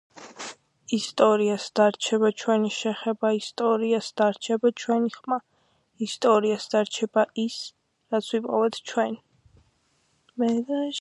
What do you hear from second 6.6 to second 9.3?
დარჩება ის რაც ვიპოვეთ ჩვენ